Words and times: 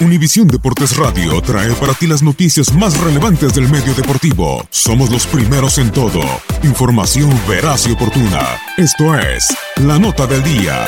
Univisión 0.00 0.48
Deportes 0.48 0.96
Radio 0.96 1.42
trae 1.42 1.74
para 1.74 1.92
ti 1.92 2.06
las 2.06 2.22
noticias 2.22 2.72
más 2.72 2.98
relevantes 2.98 3.52
del 3.52 3.68
medio 3.68 3.92
deportivo. 3.92 4.64
Somos 4.70 5.10
los 5.10 5.26
primeros 5.26 5.76
en 5.76 5.92
todo. 5.92 6.22
Información 6.62 7.30
veraz 7.46 7.86
y 7.86 7.92
oportuna. 7.92 8.40
Esto 8.78 9.14
es 9.18 9.54
La 9.76 9.98
Nota 9.98 10.26
del 10.26 10.42
Día. 10.42 10.86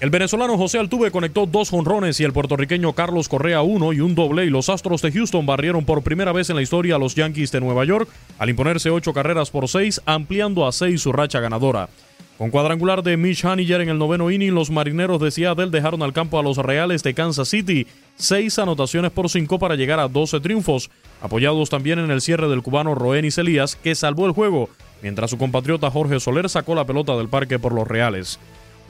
El 0.00 0.08
venezolano 0.08 0.56
José 0.56 0.78
Altuve 0.78 1.10
conectó 1.10 1.44
dos 1.44 1.68
jonrones 1.68 2.18
y 2.18 2.24
el 2.24 2.32
puertorriqueño 2.32 2.94
Carlos 2.94 3.28
Correa 3.28 3.60
uno 3.60 3.92
y 3.92 4.00
un 4.00 4.14
doble 4.14 4.46
y 4.46 4.50
los 4.50 4.70
Astros 4.70 5.02
de 5.02 5.12
Houston 5.12 5.44
barrieron 5.44 5.84
por 5.84 6.02
primera 6.02 6.32
vez 6.32 6.48
en 6.48 6.56
la 6.56 6.62
historia 6.62 6.96
a 6.96 6.98
los 6.98 7.14
Yankees 7.14 7.52
de 7.52 7.60
Nueva 7.60 7.84
York 7.84 8.08
al 8.38 8.48
imponerse 8.48 8.88
ocho 8.88 9.12
carreras 9.12 9.50
por 9.50 9.68
seis, 9.68 10.00
ampliando 10.06 10.66
a 10.66 10.72
seis 10.72 11.02
su 11.02 11.12
racha 11.12 11.40
ganadora. 11.40 11.90
Con 12.38 12.50
cuadrangular 12.50 13.04
de 13.04 13.16
Mitch 13.16 13.44
Haniger 13.44 13.80
en 13.80 13.88
el 13.88 13.98
noveno 13.98 14.28
inning, 14.28 14.54
los 14.54 14.68
marineros 14.68 15.20
de 15.20 15.30
Seattle 15.30 15.70
dejaron 15.70 16.02
al 16.02 16.12
campo 16.12 16.36
a 16.36 16.42
los 16.42 16.56
Reales 16.56 17.04
de 17.04 17.14
Kansas 17.14 17.48
City, 17.48 17.86
seis 18.16 18.58
anotaciones 18.58 19.12
por 19.12 19.30
cinco 19.30 19.60
para 19.60 19.76
llegar 19.76 20.00
a 20.00 20.08
12 20.08 20.40
triunfos, 20.40 20.90
apoyados 21.22 21.70
también 21.70 22.00
en 22.00 22.10
el 22.10 22.20
cierre 22.20 22.48
del 22.48 22.62
cubano 22.62 22.96
Roenis 22.96 23.38
Elías, 23.38 23.76
que 23.76 23.94
salvó 23.94 24.26
el 24.26 24.32
juego, 24.32 24.68
mientras 25.00 25.30
su 25.30 25.38
compatriota 25.38 25.92
Jorge 25.92 26.18
Soler 26.18 26.48
sacó 26.48 26.74
la 26.74 26.84
pelota 26.84 27.16
del 27.16 27.28
parque 27.28 27.60
por 27.60 27.72
los 27.72 27.86
Reales. 27.86 28.40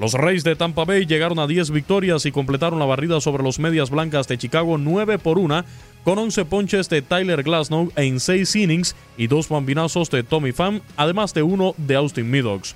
Los 0.00 0.14
Reyes 0.14 0.42
de 0.42 0.56
Tampa 0.56 0.86
Bay 0.86 1.04
llegaron 1.04 1.38
a 1.38 1.46
10 1.46 1.70
victorias 1.70 2.24
y 2.24 2.32
completaron 2.32 2.78
la 2.78 2.86
barrida 2.86 3.20
sobre 3.20 3.42
los 3.42 3.58
Medias 3.58 3.90
Blancas 3.90 4.26
de 4.26 4.38
Chicago 4.38 4.78
9 4.78 5.18
por 5.18 5.38
1, 5.38 5.64
con 6.02 6.18
11 6.18 6.46
ponches 6.46 6.88
de 6.88 7.02
Tyler 7.02 7.42
Glasnow 7.42 7.92
en 7.96 8.20
6 8.20 8.56
innings 8.56 8.96
y 9.18 9.26
dos 9.26 9.50
bambinazos 9.50 10.10
de 10.10 10.22
Tommy 10.22 10.52
Pham, 10.52 10.80
además 10.96 11.34
de 11.34 11.42
uno 11.42 11.74
de 11.76 11.94
Austin 11.94 12.30
Meadows. 12.30 12.74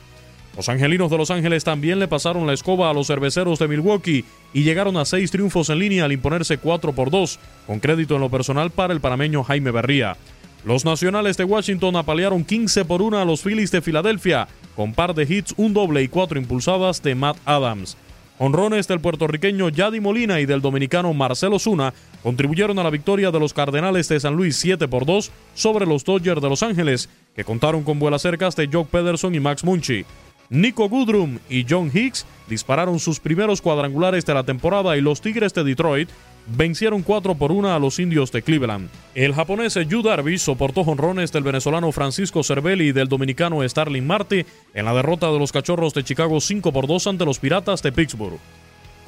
Los 0.56 0.68
angelinos 0.68 1.10
de 1.10 1.18
Los 1.18 1.30
Ángeles 1.30 1.62
también 1.64 1.98
le 1.98 2.08
pasaron 2.08 2.46
la 2.46 2.52
escoba 2.52 2.90
a 2.90 2.92
los 2.92 3.06
cerveceros 3.06 3.58
de 3.58 3.68
Milwaukee 3.68 4.24
y 4.52 4.62
llegaron 4.62 4.96
a 4.96 5.04
seis 5.04 5.30
triunfos 5.30 5.70
en 5.70 5.78
línea 5.78 6.04
al 6.04 6.12
imponerse 6.12 6.58
4 6.58 6.92
por 6.94 7.10
2, 7.10 7.38
con 7.66 7.80
crédito 7.80 8.16
en 8.16 8.22
lo 8.22 8.30
personal 8.30 8.70
para 8.70 8.92
el 8.92 9.00
panameño 9.00 9.44
Jaime 9.44 9.70
Berría. 9.70 10.16
Los 10.64 10.84
nacionales 10.84 11.36
de 11.36 11.44
Washington 11.44 11.96
apalearon 11.96 12.44
15 12.44 12.84
por 12.84 13.02
1 13.02 13.18
a 13.18 13.24
los 13.24 13.42
Phillies 13.42 13.70
de 13.70 13.80
Filadelfia, 13.80 14.48
con 14.74 14.92
par 14.92 15.14
de 15.14 15.22
hits, 15.22 15.54
un 15.56 15.72
doble 15.72 16.02
y 16.02 16.08
cuatro 16.08 16.38
impulsadas 16.38 17.02
de 17.02 17.14
Matt 17.14 17.36
Adams. 17.44 17.96
Honrones 18.40 18.86
del 18.86 19.00
puertorriqueño 19.00 19.68
Yadi 19.68 19.98
Molina 19.98 20.40
y 20.40 20.46
del 20.46 20.60
dominicano 20.60 21.12
Marcelo 21.12 21.58
Zuna 21.58 21.92
contribuyeron 22.22 22.78
a 22.78 22.84
la 22.84 22.90
victoria 22.90 23.32
de 23.32 23.40
los 23.40 23.52
Cardenales 23.52 24.08
de 24.08 24.20
San 24.20 24.34
Luis 24.34 24.56
7 24.56 24.86
por 24.86 25.06
2 25.06 25.30
sobre 25.54 25.86
los 25.86 26.04
Dodgers 26.04 26.40
de 26.40 26.48
Los 26.48 26.62
Ángeles, 26.62 27.08
que 27.34 27.44
contaron 27.44 27.82
con 27.82 27.98
vuelas 27.98 28.22
cercas 28.22 28.54
de 28.54 28.68
Jock 28.72 28.88
Pederson 28.88 29.34
y 29.34 29.40
Max 29.40 29.64
Muncy. 29.64 30.04
Nico 30.50 30.88
Goodrum 30.88 31.38
y 31.50 31.66
John 31.68 31.90
Hicks 31.92 32.26
dispararon 32.48 32.98
sus 32.98 33.20
primeros 33.20 33.60
cuadrangulares 33.60 34.24
de 34.24 34.34
la 34.34 34.44
temporada 34.44 34.96
y 34.96 35.00
los 35.00 35.20
Tigres 35.20 35.52
de 35.52 35.64
Detroit 35.64 36.08
vencieron 36.46 37.02
4 37.02 37.34
por 37.34 37.52
1 37.52 37.74
a 37.74 37.78
los 37.78 37.98
indios 37.98 38.32
de 38.32 38.42
Cleveland. 38.42 38.88
El 39.14 39.34
japonés 39.34 39.74
Yu 39.74 40.02
Darvish 40.02 40.40
soportó 40.40 40.84
jonrones 40.84 41.32
del 41.32 41.42
venezolano 41.42 41.92
Francisco 41.92 42.42
Cervelli 42.42 42.88
y 42.88 42.92
del 42.92 43.08
dominicano 43.08 43.66
Starling 43.68 44.06
Marte 44.06 44.46
en 44.72 44.84
la 44.86 44.94
derrota 44.94 45.30
de 45.30 45.38
los 45.38 45.52
Cachorros 45.52 45.92
de 45.92 46.04
Chicago 46.04 46.40
5 46.40 46.72
por 46.72 46.86
2 46.86 47.06
ante 47.06 47.26
los 47.26 47.38
Piratas 47.38 47.82
de 47.82 47.92
Pittsburgh. 47.92 48.38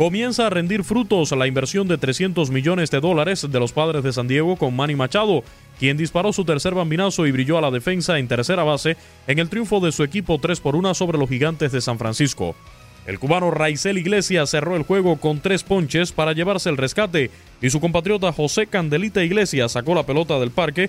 Comienza 0.01 0.47
a 0.47 0.49
rendir 0.49 0.83
frutos 0.83 1.31
la 1.33 1.47
inversión 1.47 1.87
de 1.87 1.99
300 1.99 2.51
millones 2.51 2.91
de 2.91 3.01
dólares 3.01 3.47
de 3.47 3.61
los 3.61 3.73
padres 3.73 4.03
de 4.03 4.15
San 4.15 4.29
Diego 4.29 4.57
con 4.57 4.75
Manny 4.75 4.97
Machado, 4.97 5.45
quien 5.79 5.99
disparó 5.99 6.33
su 6.33 6.47
tercer 6.47 6.75
bambinazo 6.75 7.27
y 7.27 7.33
brilló 7.33 7.59
a 7.59 7.61
la 7.61 7.71
defensa 7.71 8.19
en 8.19 8.27
tercera 8.27 8.65
base 8.65 8.97
en 9.27 9.39
el 9.39 9.51
triunfo 9.51 9.79
de 9.79 9.93
su 9.93 10.03
equipo 10.03 10.39
3 10.39 10.59
por 10.61 10.75
1 10.75 10.95
sobre 10.95 11.19
los 11.19 11.29
gigantes 11.29 11.73
de 11.73 11.83
San 11.83 11.99
Francisco. 11.99 12.57
El 13.05 13.19
cubano 13.19 13.51
Raizel 13.51 13.99
Iglesias 13.99 14.49
cerró 14.49 14.75
el 14.75 14.85
juego 14.85 15.17
con 15.17 15.41
tres 15.41 15.65
ponches 15.65 16.13
para 16.13 16.33
llevarse 16.33 16.71
el 16.71 16.79
rescate 16.79 17.31
y 17.61 17.69
su 17.69 17.79
compatriota 17.79 18.33
José 18.33 18.69
Candelita 18.69 19.23
Iglesias 19.23 19.73
sacó 19.73 19.95
la 19.95 20.07
pelota 20.07 20.39
del 20.39 20.51
parque 20.51 20.89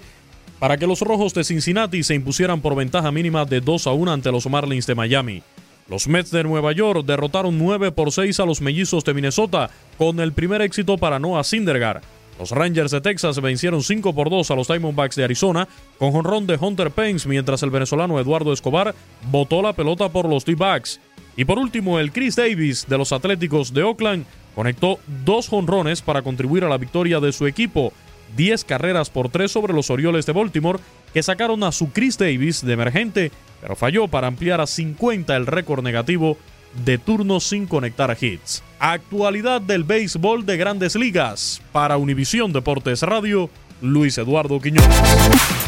para 0.57 0.77
que 0.77 0.87
los 0.87 1.01
rojos 1.01 1.33
de 1.33 1.43
Cincinnati 1.43 2.03
se 2.03 2.15
impusieran 2.15 2.61
por 2.61 2.77
ventaja 2.77 3.11
mínima 3.11 3.43
de 3.43 3.59
2 3.59 3.87
a 3.87 3.91
1 3.91 4.09
ante 4.09 4.31
los 4.31 4.49
Marlins 4.49 4.87
de 4.87 4.95
Miami. 4.95 5.43
Los 5.87 6.07
Mets 6.07 6.31
de 6.31 6.43
Nueva 6.43 6.71
York 6.71 7.05
derrotaron 7.05 7.57
9 7.57 7.91
por 7.91 8.11
6 8.11 8.39
a 8.39 8.45
los 8.45 8.61
mellizos 8.61 9.03
de 9.03 9.13
Minnesota 9.13 9.69
con 9.97 10.19
el 10.19 10.33
primer 10.33 10.61
éxito 10.61 10.97
para 10.97 11.19
Noah 11.19 11.43
Syndergaard. 11.43 12.01
Los 12.39 12.51
Rangers 12.51 12.91
de 12.91 13.01
Texas 13.01 13.39
vencieron 13.39 13.83
5 13.83 14.15
por 14.15 14.29
2 14.29 14.49
a 14.49 14.55
los 14.55 14.67
Diamondbacks 14.67 15.15
de 15.15 15.23
Arizona 15.23 15.67
con 15.99 16.11
jonrón 16.11 16.47
de 16.47 16.57
Hunter 16.59 16.89
Pence 16.89 17.29
mientras 17.29 17.61
el 17.61 17.69
venezolano 17.69 18.19
Eduardo 18.19 18.51
Escobar 18.53 18.95
botó 19.29 19.61
la 19.61 19.73
pelota 19.73 20.09
por 20.09 20.27
los 20.27 20.45
D-Backs. 20.45 20.99
Y 21.37 21.45
por 21.45 21.59
último, 21.59 21.99
el 21.99 22.11
Chris 22.11 22.35
Davis 22.35 22.87
de 22.87 22.97
los 22.97 23.11
Atléticos 23.11 23.73
de 23.73 23.83
Oakland 23.83 24.25
conectó 24.55 24.99
dos 25.23 25.47
jonrones 25.49 26.01
para 26.01 26.21
contribuir 26.21 26.63
a 26.63 26.69
la 26.69 26.77
victoria 26.77 27.19
de 27.19 27.31
su 27.31 27.47
equipo, 27.47 27.93
10 28.35 28.65
carreras 28.65 29.09
por 29.09 29.29
3 29.29 29.51
sobre 29.51 29.73
los 29.73 29.89
Orioles 29.89 30.25
de 30.25 30.33
Baltimore, 30.33 30.79
que 31.13 31.23
sacaron 31.23 31.63
a 31.63 31.71
su 31.71 31.91
Chris 31.91 32.17
Davis 32.17 32.65
de 32.65 32.73
emergente, 32.73 33.31
pero 33.61 33.75
falló 33.75 34.07
para 34.07 34.27
ampliar 34.27 34.61
a 34.61 34.67
50 34.67 35.35
el 35.35 35.47
récord 35.47 35.83
negativo 35.83 36.37
de 36.85 36.97
turnos 36.97 37.43
sin 37.43 37.67
conectar 37.67 38.15
hits. 38.19 38.63
Actualidad 38.79 39.61
del 39.61 39.83
béisbol 39.83 40.45
de 40.45 40.57
grandes 40.57 40.95
ligas. 40.95 41.61
Para 41.71 41.97
Univisión 41.97 42.53
Deportes 42.53 43.01
Radio, 43.03 43.49
Luis 43.81 44.17
Eduardo 44.17 44.59
Quiñones. 44.59 44.87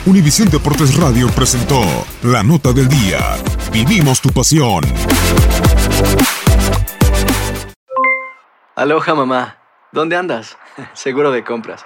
Univisión 0.05 0.49
Deportes 0.49 0.95
Radio 0.97 1.27
presentó 1.29 1.81
La 2.23 2.43
Nota 2.43 2.71
del 2.73 2.87
Día. 2.87 3.19
Vivimos 3.71 4.21
tu 4.21 4.29
pasión. 4.29 4.83
Aloha 8.75 9.13
mamá. 9.13 9.57
¿Dónde 9.91 10.15
andas? 10.15 10.57
Seguro 10.93 11.31
de 11.31 11.43
compras. 11.43 11.85